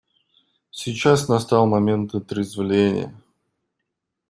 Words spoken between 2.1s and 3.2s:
отрезвления.